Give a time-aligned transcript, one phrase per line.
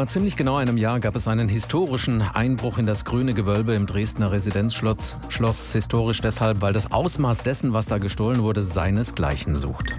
[0.00, 3.86] Vor ziemlich genau einem Jahr gab es einen historischen Einbruch in das grüne Gewölbe im
[3.86, 5.16] Dresdner Residenzschloss.
[5.28, 9.96] Schloss historisch deshalb, weil das Ausmaß dessen, was da gestohlen wurde, seinesgleichen sucht.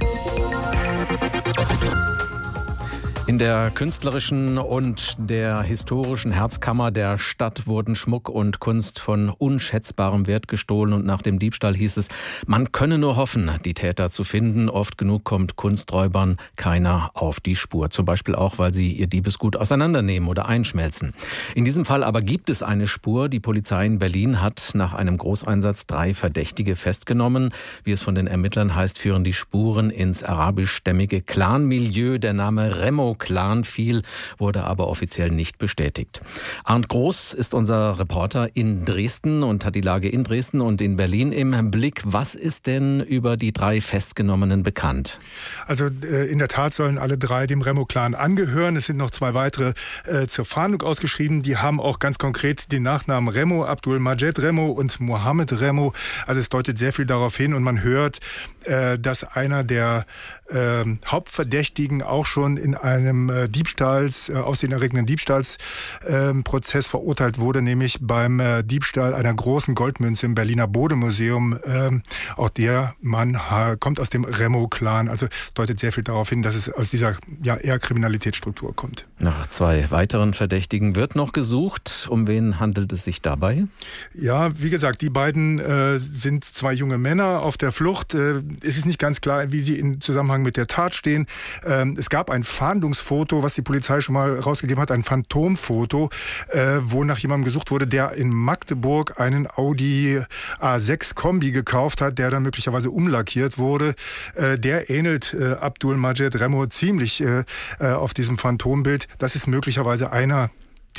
[3.29, 10.25] In der künstlerischen und der historischen Herzkammer der Stadt wurden Schmuck und Kunst von unschätzbarem
[10.25, 12.07] Wert gestohlen und nach dem Diebstahl hieß es,
[12.48, 14.68] man könne nur hoffen, die Täter zu finden.
[14.68, 17.91] Oft genug kommt Kunsträubern keiner auf die Spur.
[17.91, 21.14] Zum Beispiel auch, weil sie ihr Diebesgut auseinandernehmen oder einschmelzen.
[21.54, 23.30] In diesem Fall aber gibt es eine Spur.
[23.30, 27.52] Die Polizei in Berlin hat nach einem Großeinsatz drei Verdächtige festgenommen.
[27.84, 32.17] Wie es von den Ermittlern heißt, führen die Spuren ins arabischstämmige Clanmilieu.
[32.17, 34.02] Der Name Remo Clan fiel,
[34.38, 36.22] wurde aber offiziell nicht bestätigt.
[36.64, 40.95] Arndt Groß ist unser Reporter in Dresden und hat die Lage in Dresden und in
[40.95, 42.02] Berlin im Blick.
[42.05, 45.20] Was ist denn über die drei Festgenommenen bekannt?
[45.68, 48.76] Also äh, in der Tat sollen alle drei dem Remo-Clan angehören.
[48.76, 49.73] Es sind noch zwei weitere
[50.06, 51.42] äh, zur Fahndung ausgeschrieben.
[51.42, 55.94] Die haben auch ganz konkret den Nachnamen Remo, Abdul Majed Remo und Mohammed Remo.
[56.26, 58.20] Also es deutet sehr viel darauf hin und man hört,
[58.66, 60.06] äh, dass einer der
[60.48, 67.61] äh, Hauptverdächtigen auch schon in einem einem äh, Diebstahls, äh, aufsehenerregenden Diebstahlsprozess äh, verurteilt wurde,
[67.61, 71.59] nämlich beim äh, Diebstahl einer großen Goldmünze im Berliner Bodemuseum.
[71.65, 72.03] Ähm,
[72.37, 73.37] auch der Mann
[73.80, 77.55] kommt aus dem Remo-Clan, also deutet sehr viel darauf hin, dass es aus dieser ja,
[77.55, 79.05] eher Kriminalitätsstruktur kommt.
[79.19, 82.07] Nach zwei weiteren Verdächtigen wird noch gesucht.
[82.09, 83.65] Um wen handelt es sich dabei?
[84.13, 88.13] Ja, wie gesagt, die beiden äh, sind zwei junge Männer auf der Flucht.
[88.13, 91.27] Äh, es ist nicht ganz klar, wie sie in Zusammenhang mit der Tat stehen.
[91.65, 96.09] Ähm, es gab ein Fahndungs Foto, was die Polizei schon mal rausgegeben hat, ein Phantomfoto,
[96.50, 100.22] äh, wo nach jemandem gesucht wurde, der in Magdeburg einen Audi
[100.59, 103.95] A6 Kombi gekauft hat, der dann möglicherweise umlackiert wurde.
[104.36, 107.44] Äh, der ähnelt äh, Abdul Majed Remo ziemlich äh,
[107.80, 109.08] äh, auf diesem Phantombild.
[109.17, 110.50] Das ist möglicherweise einer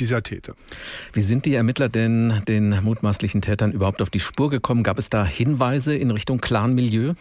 [0.01, 0.55] dieser Täter.
[1.13, 4.83] Wie sind die Ermittler denn den mutmaßlichen Tätern überhaupt auf die Spur gekommen?
[4.83, 7.13] Gab es da Hinweise in Richtung Clan-Milieu?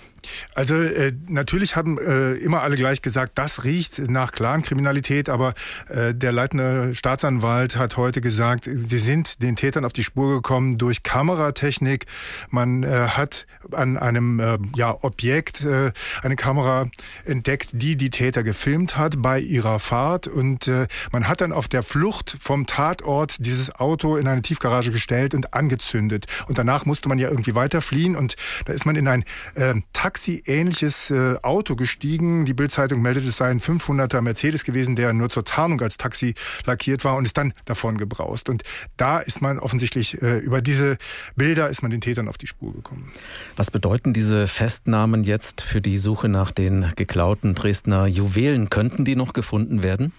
[0.54, 5.54] Also äh, natürlich haben äh, immer alle gleich gesagt, das riecht nach Clan-Kriminalität, aber
[5.88, 10.78] äh, der leitende Staatsanwalt hat heute gesagt, sie sind den Tätern auf die Spur gekommen
[10.78, 12.06] durch Kameratechnik.
[12.50, 15.92] Man äh, hat an einem äh, ja, Objekt äh,
[16.22, 16.90] eine Kamera
[17.24, 20.70] entdeckt, die die Täter gefilmt hat bei ihrer Fahrt und
[21.12, 25.54] man hat dann auf der Flucht vom Tatort dieses Auto in eine Tiefgarage gestellt und
[25.54, 26.26] angezündet.
[26.46, 29.24] Und danach musste man ja irgendwie weiter fliehen und da ist man in ein
[29.56, 32.44] äh, Taxi-ähnliches äh, Auto gestiegen.
[32.44, 36.36] Die Bildzeitung meldet, es sei ein 500er Mercedes gewesen, der nur zur Tarnung als Taxi
[36.64, 38.48] lackiert war und ist dann davon gebraust.
[38.48, 38.62] Und
[38.96, 40.96] da ist man offensichtlich äh, über diese
[41.34, 43.10] Bilder ist man den Tätern auf die Spur gekommen.
[43.56, 48.70] Was bedeuten diese Festnahmen jetzt für die Suche nach den geklauten Dresdner Juwelen?
[48.70, 50.12] Könnten die noch gefunden werden?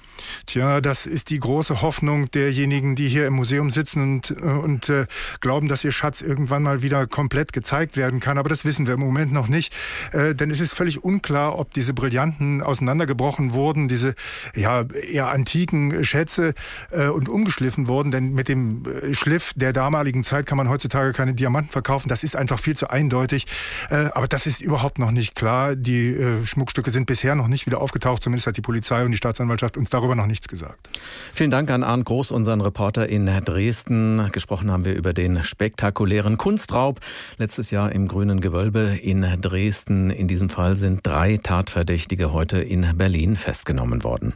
[0.46, 4.90] Tja, das ist die große Hoffnung derjenigen, die hier im Museum sitzen und, äh, und
[4.90, 5.06] äh,
[5.40, 8.38] glauben, dass ihr Schatz irgendwann mal wieder komplett gezeigt werden kann.
[8.38, 9.74] Aber das wissen wir im Moment noch nicht.
[10.12, 14.16] Äh, denn es ist völlig unklar, ob diese Brillanten auseinandergebrochen wurden, diese
[14.56, 16.54] ja, eher antiken Schätze
[16.90, 18.12] äh, und umgeschliffen wurden.
[18.12, 22.10] Denn mit dem äh, Schliff der damaligen Zeit kann man heutzutage keine Diamanten verkaufen.
[22.10, 23.46] Das ist einfach viel zu eindeutig.
[23.90, 25.76] Äh, aber das ist überhaupt noch nicht klar.
[25.76, 28.24] Die Schmuckstücke sind bisher noch nicht wieder aufgetaucht.
[28.24, 30.90] Zumindest hat die Polizei und die Staatsanwaltschaft uns darüber noch nichts gesagt.
[31.34, 34.30] Vielen Dank an Arndt Groß, unseren Reporter in Dresden.
[34.32, 37.00] Gesprochen haben wir über den spektakulären Kunstraub
[37.40, 40.12] letztes Jahr im Grünen Gewölbe in Dresden.
[40.12, 44.36] In diesem Fall sind drei Tatverdächtige heute in Berlin festgenommen worden.